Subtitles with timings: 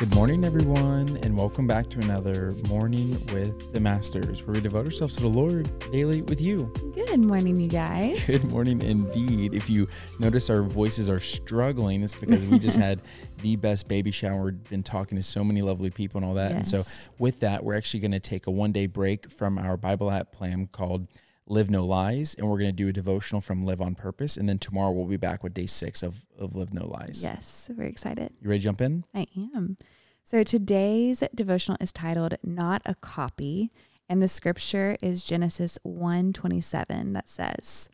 [0.00, 4.86] Good morning, everyone, and welcome back to another Morning with the Masters, where we devote
[4.86, 6.72] ourselves to the Lord daily with you.
[6.94, 8.24] Good morning, you guys.
[8.26, 9.52] Good morning, indeed.
[9.52, 13.02] If you notice our voices are struggling, it's because we just had
[13.42, 16.52] the best baby shower, been talking to so many lovely people and all that.
[16.52, 16.82] And so,
[17.18, 20.32] with that, we're actually going to take a one day break from our Bible app
[20.32, 21.08] plan called
[21.50, 24.36] Live No Lies, and we're going to do a devotional from Live on Purpose.
[24.36, 27.22] And then tomorrow we'll be back with day six of, of Live No Lies.
[27.24, 28.32] Yes, we're excited.
[28.40, 29.04] You ready to jump in?
[29.12, 29.76] I am.
[30.24, 33.72] So today's devotional is titled Not a Copy,
[34.08, 37.88] and the scripture is Genesis 1:27 that says,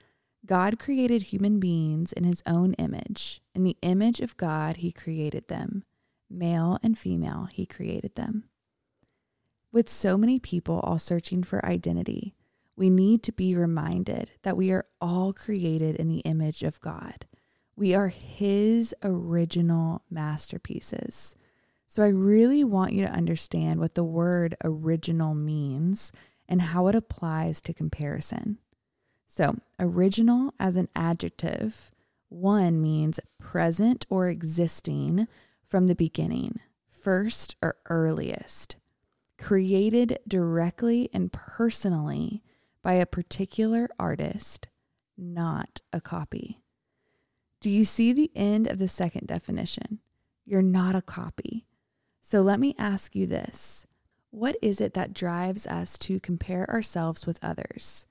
[0.44, 3.40] God created human beings in his own image.
[3.54, 5.82] In the image of God he created them.
[6.28, 8.44] Male and female he created them.
[9.72, 12.34] With so many people all searching for identity,
[12.76, 17.26] we need to be reminded that we are all created in the image of God.
[17.74, 21.36] We are His original masterpieces.
[21.88, 26.12] So I really want you to understand what the word original means
[26.48, 28.58] and how it applies to comparison.
[29.26, 31.90] So, original as an adjective,
[32.28, 35.26] one means present or existing
[35.64, 38.76] from the beginning, first or earliest,
[39.38, 42.42] created directly and personally
[42.86, 44.68] by a particular artist,
[45.18, 46.62] not a copy.
[47.60, 49.98] Do you see the end of the second definition?
[50.44, 51.66] You're not a copy.
[52.22, 53.88] So let me ask you this
[54.30, 58.06] What is it that drives us to compare ourselves with others?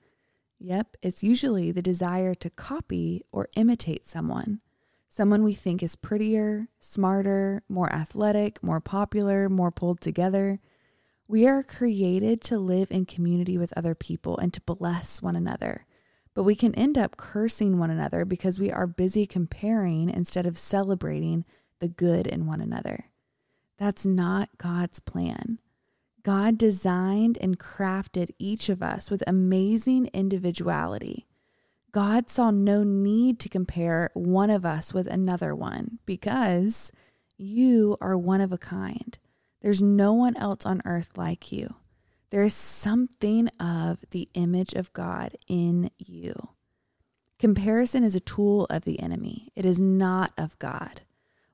[0.58, 4.60] Yep, it's usually the desire to copy or imitate someone.
[5.08, 10.60] Someone we think is prettier, smarter, more athletic, more popular, more pulled together.
[11.28, 15.84] We are created to live in community with other people and to bless one another.
[16.34, 20.58] But we can end up cursing one another because we are busy comparing instead of
[20.58, 21.44] celebrating
[21.80, 23.06] the good in one another.
[23.78, 25.58] That's not God's plan.
[26.22, 31.26] God designed and crafted each of us with amazing individuality.
[31.92, 36.92] God saw no need to compare one of us with another one because
[37.36, 39.18] you are one of a kind.
[39.66, 41.74] There's no one else on earth like you.
[42.30, 46.50] There is something of the image of God in you.
[47.40, 51.00] Comparison is a tool of the enemy, it is not of God.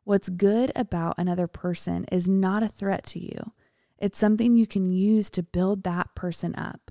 [0.04, 3.52] What's good about another person is not a threat to you.
[3.96, 6.90] It's something you can use to build that person up.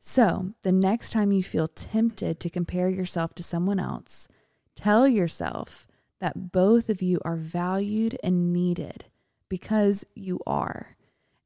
[0.00, 4.26] So, the next time you feel tempted to compare yourself to someone else,
[4.74, 5.86] tell yourself
[6.18, 9.04] that both of you are valued and needed
[9.48, 10.96] because you are.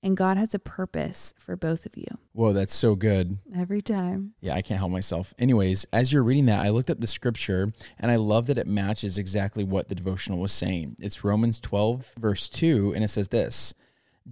[0.02, 3.36] And God has a purpose for both of you Whoa, that's so good.
[3.54, 4.32] every time.
[4.40, 5.34] Yeah, I can't help myself.
[5.38, 8.66] Anyways, as you're reading that, I looked up the scripture and I love that it
[8.66, 10.96] matches exactly what the devotional was saying.
[11.00, 13.74] It's Romans 12, verse 2, and it says this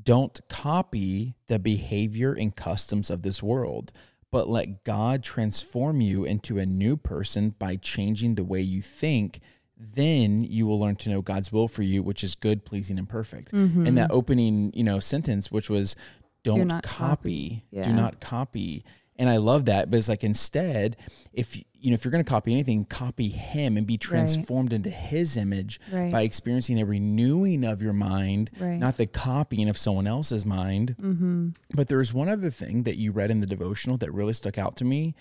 [0.02, 3.92] Don't copy the behavior and customs of this world,
[4.30, 9.40] but let God transform you into a new person by changing the way you think.
[9.78, 13.08] Then you will learn to know God's will for you, which is good, pleasing, and
[13.08, 13.52] perfect.
[13.52, 15.94] And that opening, you know, sentence, which was,
[16.42, 17.82] "Don't not copy, copy." Yeah.
[17.84, 18.84] do not copy."
[19.20, 20.96] And I love that, but it's like instead,
[21.32, 24.90] if you know, if you're going to copy anything, copy Him and be transformed into
[24.90, 26.10] His image Right.
[26.10, 28.78] by experiencing a renewing of your mind, Right.
[28.78, 30.96] not the copying of someone else's mind.
[31.00, 31.48] Mm-hmm.
[31.74, 34.74] But there's one other thing that you read in the devotional that really stuck out
[34.76, 35.14] to me.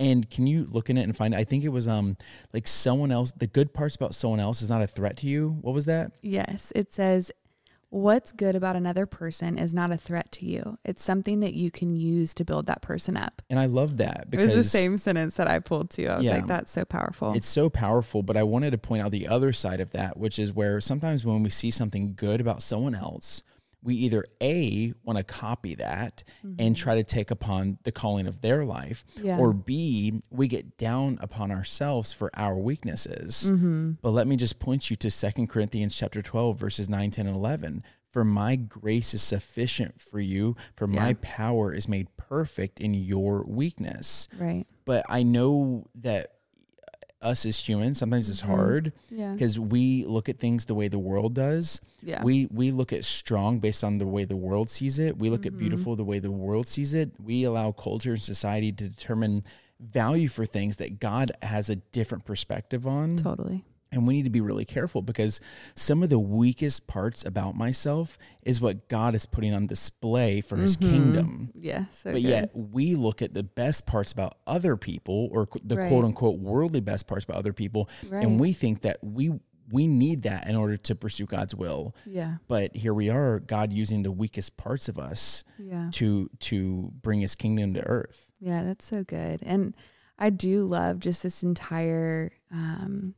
[0.00, 1.34] And can you look in it and find?
[1.34, 2.16] I think it was um
[2.52, 3.30] like someone else.
[3.32, 5.58] The good parts about someone else is not a threat to you.
[5.60, 6.12] What was that?
[6.22, 7.30] Yes, it says,
[7.90, 10.78] What's good about another person is not a threat to you.
[10.84, 13.42] It's something that you can use to build that person up.
[13.50, 16.06] And I love that because It was the same sentence that I pulled too.
[16.06, 16.36] I was Yeah.
[16.36, 17.32] like, that's so powerful.
[17.34, 20.38] It's so powerful, but I wanted to point out the other side of that, which
[20.38, 23.42] is where sometimes when we see something good about someone else,
[23.82, 26.22] we either A, want to copy that
[26.58, 29.38] and try to take upon the calling of their life, Yeah.
[29.38, 33.50] or B, we get down upon ourselves for our weaknesses.
[33.50, 33.92] Mm-hmm.
[34.02, 37.36] But let me just point you to 2 Corinthians chapter 12, verses 9, 10, and
[37.36, 37.82] 11.
[38.10, 43.44] For my grace is sufficient for you, for my power is made perfect in your
[43.44, 44.64] weakness right.
[44.84, 46.32] but I know that
[47.22, 48.46] us as humans sometimes it's Mhm.
[48.46, 49.32] hard Yeah.
[49.32, 51.80] because we look at things the way the world does.
[52.02, 52.22] Yeah.
[52.24, 55.18] We we look at strong based on the way the world sees it.
[55.18, 55.58] We look at Mhm.
[55.58, 57.12] beautiful the way the world sees it.
[57.22, 59.44] We allow culture and society to determine
[59.78, 63.16] value for things that God has a different perspective on.
[63.16, 63.64] totally.
[63.92, 65.40] And we need to be really careful because
[65.74, 70.56] some of the weakest parts about myself is what God is putting on display for
[70.56, 70.80] his Mhm.
[70.90, 71.50] kingdom.
[71.54, 71.86] Yeah.
[71.90, 72.28] So But good.
[72.28, 75.88] yet we look at the best parts about other people or the Right.
[75.88, 78.24] quote unquote worldly best parts about other people right.
[78.24, 79.32] and we think that we
[79.72, 81.94] we need that in order to pursue God's will.
[82.04, 82.38] Yeah.
[82.48, 85.90] But here we are, God using the weakest parts of us Yeah.
[85.92, 88.30] to to bring his kingdom to earth.
[88.40, 89.38] Yeah, that's so good.
[89.44, 89.76] And
[90.18, 93.14] I do love just this entire um,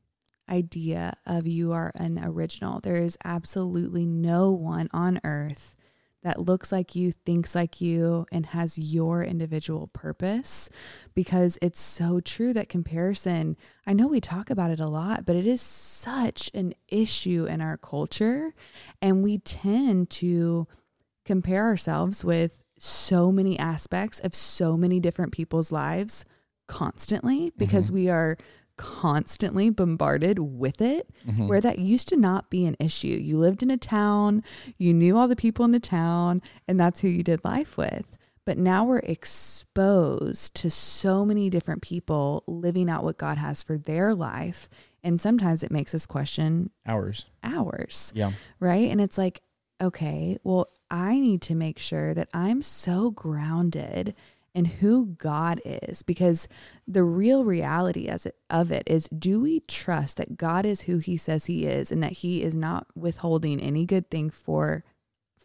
[0.52, 2.81] idea of you are an original.
[2.81, 5.76] There is absolutely no one on earth
[6.22, 10.70] that looks like you, thinks like you, and has your individual purpose
[11.14, 13.56] because it's so true that comparison,
[13.87, 17.60] I know we talk about it a lot, but it is such an issue in
[17.60, 18.55] our culture.
[19.00, 20.69] And we tend to
[21.25, 26.25] compare ourselves with so many aspects of so many different people's lives
[26.69, 27.94] constantly because mm-hmm.
[27.94, 28.37] we are
[28.76, 31.46] constantly bombarded with it Mm-hmm.
[31.48, 33.06] where that used to not be an issue.
[33.08, 34.42] You lived in a town,
[34.78, 38.19] you knew all the people in the town, and that's who you did life with.
[38.44, 43.78] But now we're exposed to so many different people living out what God has for
[43.78, 44.69] their life.
[45.04, 47.26] And sometimes it makes us question Ours.
[47.44, 48.32] ours Yeah.
[48.60, 48.90] right?
[48.90, 49.42] And it's like,
[49.80, 54.14] okay, well, I need to make sure that I'm so grounded
[54.54, 56.46] in who God is because
[56.87, 60.99] the real reality as it, of it is do we trust that God is who
[60.99, 64.84] he says he is and that he is not withholding any good thing for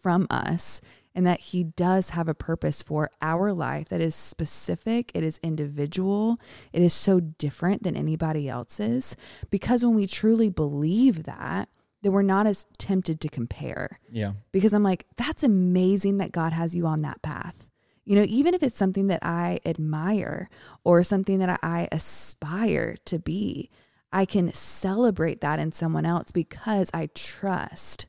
[0.01, 0.81] from us
[1.15, 5.39] and that he does have a purpose for our life that is specific, it is
[5.41, 6.39] individual,
[6.71, 9.15] it is so different than anybody else's
[9.49, 11.69] because when we truly believe that,
[12.03, 14.33] then we're not as tempted to compare Yeah.
[14.51, 17.66] because I'm like, that's amazing that God has you on that path.
[18.07, 20.49] You know, even if it's something that I admire
[20.85, 23.69] or something that I aspire to be,
[24.13, 28.05] I can celebrate that in someone else because I trust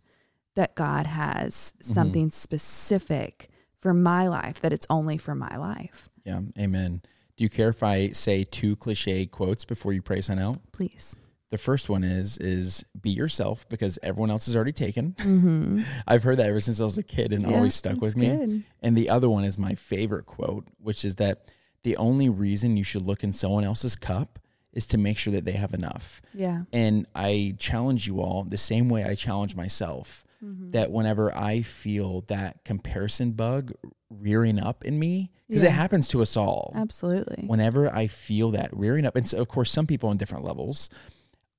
[0.54, 1.92] that God has mm-hmm.
[1.92, 3.48] something specific
[3.80, 6.08] for my life, that it's only for my life.
[6.24, 6.42] Yeah.
[6.56, 7.02] Amen.
[7.36, 10.58] Do you care if I say two cliche quotes before you pray sign out?
[10.70, 11.16] Please.
[11.50, 15.12] The first one is is be yourself because everyone else is already taken.
[15.18, 15.80] Mm-hmm.
[16.06, 18.64] I've heard that ever since I was a kid and always stuck with me.
[18.82, 21.52] And the other one is my favorite quote, which is that
[21.84, 24.38] the only reason you should look in someone else's cup
[24.74, 26.20] is to make sure that they have enough.
[26.34, 26.64] Yeah.
[26.72, 30.70] And I challenge you all the same way I challenge myself Mm-hmm.
[30.70, 33.72] that whenever I feel that comparison bug
[34.08, 35.70] rearing up in me, because Yeah.
[35.70, 36.70] it happens to us all.
[36.76, 37.42] Absolutely.
[37.44, 40.90] Whenever I feel that rearing up, and so of course, some people on different levels,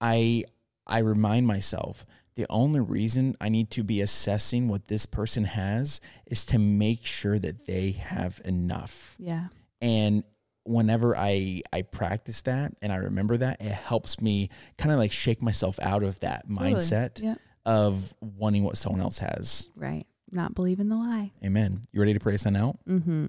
[0.02, 0.44] I
[0.88, 2.06] I remind myself
[2.36, 7.06] the only reason I need to be assessing what this person has is to make
[7.06, 9.16] sure that they have enough.
[9.20, 9.48] yeah.
[9.82, 10.24] And
[10.64, 15.12] whenever I I practice that and I remember that, it helps me kind of like
[15.12, 16.74] shake myself out of that Totally.
[16.76, 17.36] mindset Yeah.
[17.66, 19.68] of wanting what someone else has.
[19.76, 20.06] Right.
[20.32, 21.32] Not believe in the lie.
[21.44, 21.82] Amen.
[21.92, 22.78] You ready to pray sign out?
[22.88, 23.28] Mm-hmm.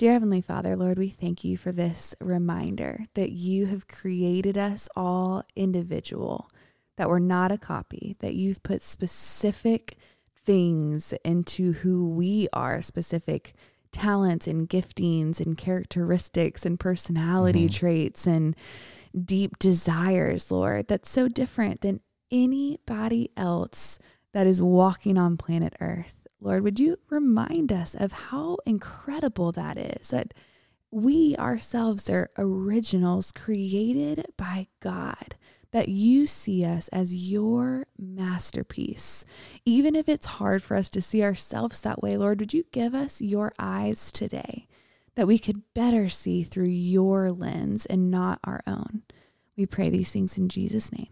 [0.00, 4.88] Dear Heavenly Father, Lord, we thank you for this reminder that you have created us
[4.96, 6.50] all individual,
[6.96, 9.98] that we're not a copy, that you've put specific
[10.42, 13.52] things into who we are, specific
[13.92, 17.74] talents and giftings and characteristics and personality Mhm.
[17.74, 18.56] traits and
[19.22, 22.00] deep desires, Lord, that's so different than
[22.30, 23.98] anybody else
[24.32, 26.19] that is walking on planet Earth.
[26.40, 30.08] Lord, would you remind us of how incredible that is?
[30.08, 30.32] That
[30.90, 35.36] we ourselves are originals created by God,
[35.70, 39.24] that you see us as your masterpiece.
[39.64, 42.94] Even if it's hard for us to see ourselves that way, Lord, would you give
[42.94, 44.66] us your eyes today
[45.14, 49.02] that we could better see through your lens and not our own?
[49.56, 51.08] We pray these things in Jesus' name.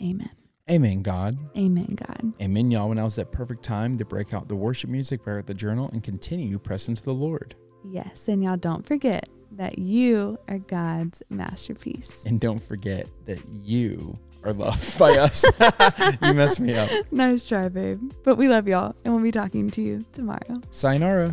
[0.00, 0.45] Amen.
[0.68, 1.38] Amen, God.
[1.56, 2.32] Amen, God.
[2.42, 2.88] Amen, y'all.
[2.88, 5.54] When I was that perfect time to break out the worship music, break out the
[5.54, 7.54] journal, and continue pressing to the Lord.
[7.88, 12.24] Yes, and y'all don't forget that you are God's masterpiece.
[12.26, 15.44] And don't forget that you are loved by us.
[16.22, 16.90] you messed me up.
[17.12, 18.12] nice try, babe.
[18.24, 20.56] But we love y'all, and we'll be talking to you tomorrow.
[20.72, 21.32] Sayonara.